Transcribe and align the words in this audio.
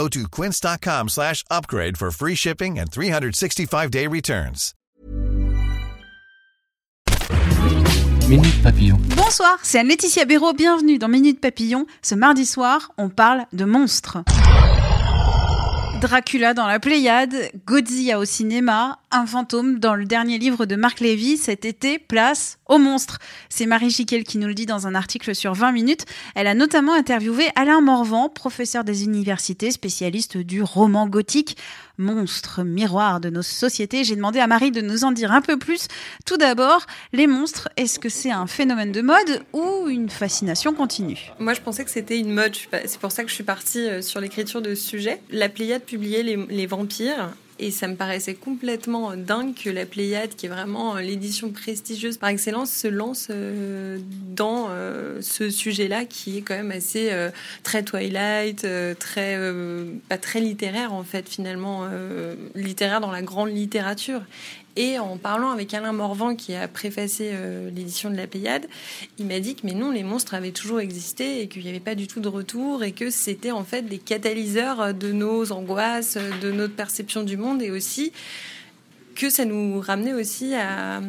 Go 0.00 0.08
to 0.08 0.26
quince.com 0.30 1.08
slash 1.10 1.44
upgrade 1.50 1.98
for 1.98 2.10
free 2.10 2.34
shipping 2.34 2.78
and 2.78 2.86
365-day 2.90 4.06
returns. 4.06 4.72
Minute 8.26 8.62
Papillon. 8.62 8.98
Bonsoir, 9.14 9.58
c'est 9.62 9.78
Anne-Laetitia 9.78 10.24
Béraud, 10.24 10.54
bienvenue 10.54 10.98
dans 10.98 11.08
Minute 11.08 11.38
Papillon. 11.38 11.84
Ce 12.00 12.14
mardi 12.14 12.46
soir, 12.46 12.92
on 12.96 13.10
parle 13.10 13.44
de 13.52 13.66
monstres. 13.66 14.24
Dracula 16.00 16.54
dans 16.54 16.66
la 16.66 16.80
Pléiade, 16.80 17.50
Godzilla 17.66 18.18
au 18.18 18.24
cinéma, 18.24 19.00
un 19.12 19.26
fantôme 19.26 19.78
dans 19.78 19.94
le 19.94 20.04
dernier 20.04 20.38
livre 20.38 20.66
de 20.66 20.76
Marc 20.76 21.00
Lévy 21.00 21.36
cet 21.36 21.64
été, 21.64 21.98
place 21.98 22.58
aux 22.66 22.78
monstres. 22.78 23.18
C'est 23.48 23.66
Marie 23.66 23.90
Chiquel 23.90 24.24
qui 24.24 24.38
nous 24.38 24.46
le 24.46 24.54
dit 24.54 24.66
dans 24.66 24.86
un 24.86 24.94
article 24.94 25.34
sur 25.34 25.54
20 25.54 25.72
minutes. 25.72 26.04
Elle 26.34 26.46
a 26.46 26.54
notamment 26.54 26.94
interviewé 26.94 27.48
Alain 27.56 27.80
Morvan, 27.80 28.28
professeur 28.28 28.84
des 28.84 29.04
universités, 29.04 29.70
spécialiste 29.70 30.36
du 30.36 30.62
roman 30.62 31.08
gothique. 31.08 31.56
Monstres, 31.98 32.62
miroir 32.62 33.20
de 33.20 33.28
nos 33.28 33.42
sociétés. 33.42 34.04
J'ai 34.04 34.16
demandé 34.16 34.38
à 34.38 34.46
Marie 34.46 34.70
de 34.70 34.80
nous 34.80 35.04
en 35.04 35.12
dire 35.12 35.32
un 35.32 35.42
peu 35.42 35.58
plus. 35.58 35.88
Tout 36.24 36.38
d'abord, 36.38 36.86
les 37.12 37.26
monstres, 37.26 37.68
est-ce 37.76 37.98
que 37.98 38.08
c'est 38.08 38.30
un 38.30 38.46
phénomène 38.46 38.92
de 38.92 39.02
mode 39.02 39.44
ou 39.52 39.88
une 39.88 40.08
fascination 40.08 40.72
continue? 40.72 41.30
Moi, 41.38 41.52
je 41.52 41.60
pensais 41.60 41.84
que 41.84 41.90
c'était 41.90 42.18
une 42.18 42.32
mode. 42.32 42.54
C'est 42.86 43.00
pour 43.00 43.12
ça 43.12 43.22
que 43.22 43.28
je 43.28 43.34
suis 43.34 43.44
partie 43.44 43.86
euh, 43.86 44.00
sur 44.00 44.20
l'écriture 44.20 44.62
de 44.62 44.74
ce 44.74 44.82
sujet. 44.82 45.20
La 45.30 45.48
Pléiade 45.48 45.82
publiait 45.82 46.22
les 46.22 46.66
vampires 46.66 47.30
et 47.60 47.70
ça 47.70 47.86
me 47.88 47.94
paraissait 47.94 48.34
complètement 48.34 49.14
dingue 49.16 49.54
que 49.54 49.68
la 49.68 49.84
Pléiade, 49.84 50.34
qui 50.34 50.46
est 50.46 50.48
vraiment 50.48 50.96
euh, 50.96 51.00
l'édition 51.02 51.50
prestigieuse 51.50 52.16
par 52.16 52.30
excellence, 52.30 52.72
se 52.72 52.88
lance 52.88 53.28
euh, 53.30 53.98
dans 54.34 54.68
euh, 54.70 55.20
ce 55.20 55.50
sujet-là 55.50 56.06
qui 56.06 56.38
est 56.38 56.40
quand 56.40 56.56
même 56.56 56.70
assez 56.70 57.10
très 57.62 57.82
Twilight, 57.82 58.66
très 58.98 59.38
pas 60.08 60.16
très 60.16 60.40
littéraire 60.40 60.94
en 60.94 61.04
fait 61.04 61.28
finalement, 61.28 61.86
littéraire 62.54 63.00
dans 63.00 63.10
la 63.10 63.22
grande 63.22 63.50
littérature. 63.50 64.22
Et 64.80 64.98
en 64.98 65.18
parlant 65.18 65.50
avec 65.50 65.74
Alain 65.74 65.92
Morvan, 65.92 66.34
qui 66.34 66.54
a 66.54 66.66
préfacé 66.66 67.32
euh, 67.34 67.68
l'édition 67.68 68.08
de 68.08 68.16
la 68.16 68.26
Pléiade, 68.26 68.66
il 69.18 69.26
m'a 69.26 69.38
dit 69.38 69.54
que 69.54 69.60
mais 69.64 69.74
non, 69.74 69.90
les 69.90 70.02
monstres 70.02 70.32
avaient 70.32 70.52
toujours 70.52 70.80
existé 70.80 71.42
et 71.42 71.48
qu'il 71.48 71.62
n'y 71.64 71.68
avait 71.68 71.80
pas 71.80 71.94
du 71.94 72.06
tout 72.06 72.20
de 72.20 72.28
retour 72.28 72.82
et 72.82 72.92
que 72.92 73.10
c'était 73.10 73.50
en 73.50 73.62
fait 73.62 73.82
des 73.82 73.98
catalyseurs 73.98 74.94
de 74.94 75.12
nos 75.12 75.52
angoisses, 75.52 76.16
de 76.40 76.50
notre 76.50 76.74
perception 76.74 77.24
du 77.24 77.36
monde 77.36 77.60
et 77.60 77.70
aussi 77.70 78.10
que 79.14 79.28
ça 79.28 79.44
nous 79.44 79.82
ramenait 79.82 80.14
aussi 80.14 80.54
à, 80.54 81.02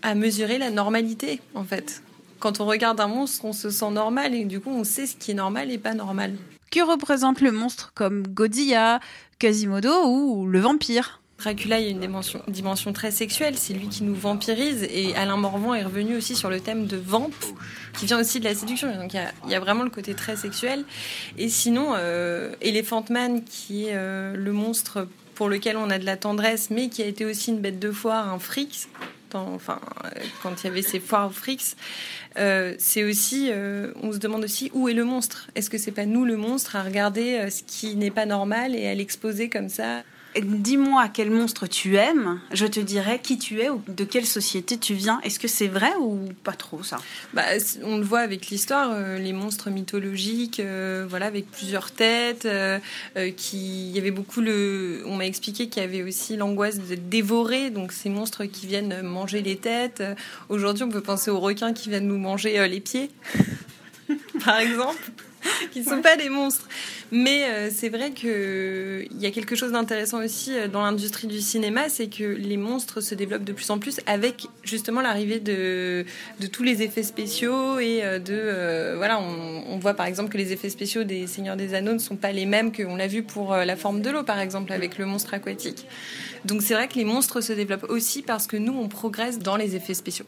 à 0.00 0.14
mesurer 0.14 0.56
la 0.56 0.70
normalité 0.70 1.42
en 1.54 1.64
fait. 1.64 2.02
Quand 2.38 2.62
on 2.62 2.64
regarde 2.64 3.02
un 3.02 3.08
monstre, 3.08 3.44
on 3.44 3.52
se 3.52 3.68
sent 3.68 3.90
normal 3.90 4.34
et 4.34 4.46
du 4.46 4.60
coup 4.60 4.70
on 4.70 4.82
sait 4.82 5.04
ce 5.04 5.16
qui 5.16 5.32
est 5.32 5.34
normal 5.34 5.70
et 5.70 5.76
pas 5.76 5.92
normal. 5.92 6.38
Que 6.70 6.80
représente 6.80 7.42
le 7.42 7.52
monstre 7.52 7.92
comme 7.94 8.26
Godzilla, 8.26 8.98
Quasimodo 9.38 10.06
ou 10.06 10.46
le 10.46 10.60
vampire? 10.60 11.19
Dracula, 11.40 11.80
il 11.80 11.84
y 11.84 11.88
a 11.88 11.90
une 11.90 12.00
dimension, 12.48 12.92
très 12.92 13.10
sexuelle, 13.10 13.54
c'est 13.56 13.72
lui 13.72 13.88
qui 13.88 14.04
nous 14.04 14.14
vampirise. 14.14 14.86
Et 14.90 15.14
Alain 15.16 15.38
Morvan 15.38 15.74
est 15.74 15.82
revenu 15.82 16.16
aussi 16.16 16.36
sur 16.36 16.50
le 16.50 16.60
thème 16.60 16.86
de 16.86 16.98
vamp, 16.98 17.30
qui 17.98 18.04
vient 18.04 18.20
aussi 18.20 18.40
de 18.40 18.44
la 18.44 18.54
séduction. 18.54 18.94
Donc 18.94 19.14
il 19.14 19.50
y 19.50 19.54
a, 19.54 19.60
vraiment 19.60 19.82
le 19.82 19.90
côté 19.90 20.12
très 20.14 20.36
sexuel. 20.36 20.84
Et 21.38 21.48
sinon, 21.48 21.94
euh, 21.96 22.52
Elephant 22.60 23.06
Man, 23.08 23.42
qui 23.42 23.86
est 23.86 23.94
euh, 23.94 24.36
le 24.36 24.52
monstre 24.52 25.08
pour 25.34 25.48
lequel 25.48 25.78
on 25.78 25.88
a 25.88 25.98
de 25.98 26.04
la 26.04 26.18
tendresse, 26.18 26.68
mais 26.68 26.90
qui 26.90 27.02
a 27.02 27.06
été 27.06 27.24
aussi 27.24 27.50
une 27.50 27.60
bête 27.60 27.78
de 27.78 27.90
foire, 27.90 28.30
un 28.30 28.38
fric, 28.38 28.88
enfin, 29.32 29.80
quand 30.42 30.62
il 30.62 30.66
y 30.66 30.70
avait 30.70 30.82
ces 30.82 31.00
foires 31.00 31.28
aux 31.28 31.32
frics, 31.32 31.74
euh, 32.36 32.74
c'est 32.78 33.02
aussi, 33.02 33.50
on 34.02 34.12
se 34.12 34.18
demande 34.18 34.44
aussi 34.44 34.70
où 34.74 34.90
est 34.90 34.94
le 34.94 35.04
monstre. 35.04 35.48
Est-ce 35.54 35.70
que 35.70 35.78
c'est 35.78 35.92
pas 35.92 36.04
nous 36.04 36.26
le 36.26 36.36
monstre 36.36 36.76
à 36.76 36.82
regarder 36.82 37.48
ce 37.50 37.62
qui 37.62 37.96
n'est 37.96 38.10
pas 38.10 38.26
normal 38.26 38.74
et 38.74 38.86
à 38.86 38.94
l'exposer 38.94 39.48
comme 39.48 39.70
ça? 39.70 40.02
Dis-moi 40.38 41.08
quel 41.08 41.30
monstre 41.30 41.66
tu 41.66 41.96
aimes, 41.96 42.40
je 42.52 42.66
te 42.66 42.80
dirai 42.80 43.20
qui 43.20 43.38
tu 43.38 43.60
es 43.60 43.68
ou 43.68 43.82
de 43.88 44.04
quelle 44.04 44.26
société 44.26 44.78
tu 44.78 44.94
viens. 44.94 45.20
Est-ce 45.22 45.38
que 45.38 45.48
c'est 45.48 45.66
vrai 45.66 45.92
ou 46.00 46.28
pas 46.44 46.52
trop 46.52 46.82
ça? 46.82 46.98
Bah, 47.34 47.42
On 47.82 47.98
le 47.98 48.04
voit 48.04 48.20
avec 48.20 48.48
l'histoire, 48.48 48.90
euh, 48.92 49.18
les 49.18 49.32
monstres 49.32 49.70
mythologiques, 49.70 50.60
euh, 50.60 51.06
voilà, 51.08 51.26
avec 51.26 51.50
plusieurs 51.50 51.90
têtes. 51.90 52.46
Euh, 52.46 52.78
qui, 53.36 53.90
y 53.90 53.98
avait 53.98 54.10
beaucoup 54.10 54.40
le, 54.40 55.02
on 55.06 55.16
m'a 55.16 55.26
expliqué 55.26 55.68
qu'il 55.68 55.82
y 55.82 55.86
avait 55.86 56.02
aussi 56.02 56.36
l'angoisse 56.36 56.78
de 56.78 56.94
dévorer, 56.94 57.70
donc 57.70 57.92
ces 57.92 58.08
monstres 58.08 58.44
qui 58.44 58.66
viennent 58.66 59.02
manger 59.02 59.42
les 59.42 59.56
têtes. 59.56 60.02
Aujourd'hui, 60.48 60.84
on 60.84 60.88
peut 60.88 61.00
penser 61.00 61.30
aux 61.30 61.40
requins 61.40 61.72
qui 61.72 61.88
viennent 61.88 62.06
nous 62.06 62.18
manger 62.18 62.66
les 62.68 62.80
pieds, 62.80 63.10
par 64.44 64.58
exemple. 64.58 65.10
qui 65.72 65.80
ne 65.80 65.84
sont 65.84 66.02
pas 66.02 66.16
des 66.16 66.28
monstres. 66.28 66.68
Mais 67.12 67.44
euh, 67.44 67.70
c'est 67.72 67.88
vrai 67.88 68.12
qu'il 68.12 69.08
y 69.18 69.26
a 69.26 69.30
quelque 69.30 69.56
chose 69.56 69.72
d'intéressant 69.72 70.22
aussi 70.22 70.56
euh, 70.56 70.68
dans 70.68 70.82
l'industrie 70.82 71.26
du 71.26 71.40
cinéma, 71.40 71.88
c'est 71.88 72.08
que 72.08 72.24
les 72.24 72.56
monstres 72.56 73.00
se 73.00 73.14
développent 73.14 73.44
de 73.44 73.52
plus 73.52 73.70
en 73.70 73.78
plus 73.78 74.00
avec 74.06 74.46
justement 74.62 75.00
l'arrivée 75.00 75.40
de, 75.40 76.04
de 76.40 76.46
tous 76.46 76.62
les 76.62 76.82
effets 76.82 77.02
spéciaux 77.02 77.78
et 77.78 78.00
euh, 78.02 78.18
de 78.18 78.96
voilà, 78.96 79.20
on, 79.20 79.64
on, 79.68 79.78
voit 79.78 79.94
par 79.94 80.06
exemple 80.06 80.30
que 80.30 80.38
les 80.38 80.52
effets 80.52 80.70
spéciaux 80.70 81.04
des 81.04 81.26
Seigneurs 81.26 81.56
des 81.56 81.74
Anneaux 81.74 81.94
ne 81.94 81.98
sont 81.98 82.16
pas 82.16 82.32
les 82.32 82.46
mêmes 82.46 82.72
qu'on 82.72 82.96
l'a 82.96 83.06
vu 83.06 83.22
pour 83.22 83.54
la 83.54 83.76
forme 83.76 84.02
de 84.02 84.10
l'eau 84.10 84.22
par 84.22 84.38
exemple 84.38 84.72
avec 84.72 84.98
le 84.98 85.06
monstre 85.06 85.34
aquatique. 85.34 85.86
Donc 86.44 86.62
c'est 86.62 86.74
vrai 86.74 86.88
que 86.88 86.94
les 86.94 87.04
monstres 87.04 87.40
se 87.40 87.52
développent 87.52 87.86
aussi 87.88 88.22
parce 88.22 88.46
que 88.46 88.56
nous 88.56 88.72
on 88.72 88.88
progresse 88.88 89.38
dans 89.38 89.56
les 89.56 89.76
effets 89.76 89.94
spéciaux. 89.94 90.26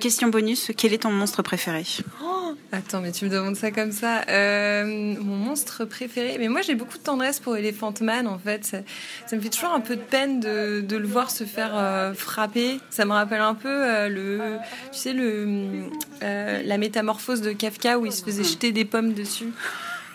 Question 0.00 0.28
bonus, 0.28 0.70
quel 0.76 0.92
est 0.92 1.02
ton 1.02 1.10
monstre 1.10 1.42
préféré? 1.42 1.84
Oh, 2.22 2.39
Attends, 2.72 3.00
mais 3.00 3.12
tu 3.12 3.24
me 3.24 3.30
demandes 3.30 3.56
ça 3.56 3.70
comme 3.70 3.92
ça. 3.92 4.22
Euh, 4.28 4.84
mon 4.84 5.36
monstre 5.36 5.84
préféré, 5.84 6.36
mais 6.38 6.48
moi 6.48 6.62
j'ai 6.62 6.74
beaucoup 6.74 6.98
de 6.98 7.02
tendresse 7.02 7.40
pour 7.40 7.56
Elephant 7.56 7.94
Man 8.00 8.26
en 8.26 8.38
fait. 8.38 8.64
Ça, 8.64 9.36
me 9.36 9.40
fait 9.40 9.48
toujours 9.48 9.72
un 9.72 9.80
peu 9.80 9.96
de 9.96 10.00
peine 10.00 10.40
de, 10.40 10.96
le 10.96 11.06
voir 11.06 11.30
se 11.30 11.44
faire 11.44 11.72
euh, 11.74 12.14
frapper. 12.14 12.78
Ça 12.90 13.04
me 13.04 13.12
rappelle 13.12 13.40
un 13.40 13.54
peu 13.54 13.68
euh, 13.68 14.08
le, 14.08 14.58
tu 14.92 14.98
sais 14.98 15.12
le, 15.12 15.84
la 16.20 16.78
métamorphose 16.78 17.40
de 17.40 17.52
Kafka 17.52 17.98
où 17.98 18.06
il 18.06 18.12
se 18.12 18.22
faisait 18.24 18.44
jeter 18.44 18.72
des 18.72 18.84
pommes 18.84 19.12
dessus. 19.12 19.52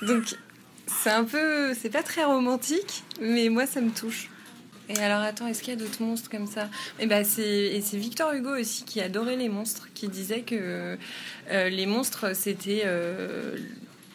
Donc 0.02 0.36
c'est 0.88 1.12
un 1.12 1.24
peu, 1.24 1.74
c'est 1.74 1.90
pas 1.90 2.04
très 2.04 2.24
romantique, 2.24 3.04
mais 3.22 3.50
moi 3.50 3.66
ça 3.66 3.82
me 3.82 3.92
touche. 3.92 4.30
Et 4.90 4.98
alors 5.00 5.22
attends, 5.22 5.48
est-ce 5.48 5.64
qu'il 5.64 5.74
y 5.74 5.76
a 5.76 5.80
d'autres 5.80 6.02
monstres 6.02 6.30
comme 6.30 6.48
ça? 6.48 6.66
Et 7.00 7.04
eh 7.04 7.06
ben 7.08 7.26
c'est 7.26 7.44
et 7.44 7.82
c'est 7.82 7.98
Victor 7.98 8.34
Hugo 8.34 8.56
aussi 8.56 8.84
qui 8.84 9.02
adorait 9.02 9.36
les 9.36 9.50
monstres, 9.50 9.88
qui 9.94 10.08
disait 10.08 10.42
que 10.42 10.98
euh, 11.52 11.70
les 11.70 11.86
monstres 11.86 12.36
c'était 12.36 12.84
euh, 12.86 13.58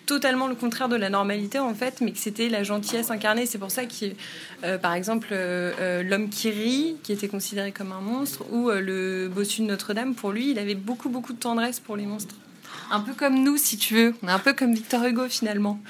totalement 0.06 0.47
le 0.47 0.54
contraire 0.54 0.88
de 0.88 0.97
la 0.97 1.10
normalité 1.10 1.59
en 1.59 1.75
fait, 1.75 2.00
mais 2.00 2.12
que 2.12 2.19
c'était 2.19 2.48
la 2.48 2.62
gentillesse 2.62 3.10
incarnée. 3.10 3.47
C'est 3.47 3.59
pour 3.59 3.70
ça 3.70 3.84
que, 3.84 4.06
euh, 4.64 4.78
par 4.78 4.94
exemple, 4.94 5.28
l'homme 5.32 6.30
qui 6.30 6.50
rit, 6.50 6.97
qui 7.03 7.12
était 7.12 7.28
considéré 7.28 7.72
comme 7.72 7.92
un 7.92 8.00
monstre, 8.00 8.44
ou 8.53 8.70
le 8.70 9.28
bossu 9.28 9.62
de 9.62 9.66
Notre-Dame, 9.66 10.14
pour 10.14 10.30
lui, 10.32 10.50
il 10.50 10.59
avait 10.59 10.75
beaucoup 10.75 11.09
beaucoup 11.09 11.32
de 11.32 11.38
tendresse 11.38 11.80
pour 11.80 11.97
les 11.97 12.06
monstres. 12.06 12.34
Un 12.91 13.01
peu 13.01 13.15
comme 13.15 13.43
nous, 13.43 13.56
si 13.56 13.77
tu 13.77 13.95
veux. 13.95 14.15
On 14.23 14.28
est 14.28 14.33
un 14.33 14.39
peu 14.39 14.53
comme 14.53 14.75
Victor 14.75 15.05
Hugo 15.05 15.28
finalement. 15.28 15.81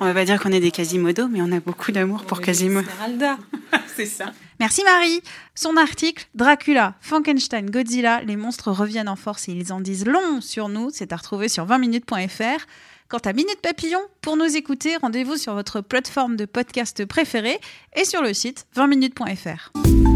On 0.00 0.04
va 0.04 0.14
pas 0.14 0.24
dire 0.24 0.42
qu'on 0.42 0.52
est 0.52 0.60
des 0.60 0.70
Quasimodo, 0.70 1.28
mais 1.28 1.40
on 1.42 1.52
a 1.52 1.60
beaucoup 1.60 1.92
d'amour 1.92 2.24
pour 2.24 2.40
Quasimodo. 2.40 2.88
C'est 3.96 4.06
ça. 4.06 4.32
Merci 4.60 4.82
Marie. 4.84 5.20
Son 5.54 5.76
article 5.76 6.26
Dracula, 6.34 6.94
Frankenstein, 7.00 7.70
Godzilla, 7.70 8.22
les 8.22 8.36
monstres 8.36 8.70
reviennent 8.70 9.08
en 9.08 9.16
force 9.16 9.48
et 9.48 9.52
ils 9.52 9.72
en 9.72 9.80
disent 9.80 10.06
long 10.06 10.40
sur 10.40 10.68
nous. 10.68 10.90
C'est 10.92 11.12
à 11.12 11.16
retrouver 11.16 11.48
sur 11.48 11.66
20minutes.fr. 11.66 12.64
Quant 13.08 13.18
à 13.18 13.32
Minute 13.32 13.60
Papillon, 13.62 14.00
pour 14.20 14.36
nous 14.36 14.56
écouter, 14.56 14.96
rendez-vous 14.96 15.36
sur 15.36 15.54
votre 15.54 15.80
plateforme 15.80 16.36
de 16.36 16.44
podcast 16.44 17.04
préférée 17.04 17.60
et 17.94 18.04
sur 18.04 18.22
le 18.22 18.34
site 18.34 18.66
20minutes.fr. 18.76 20.15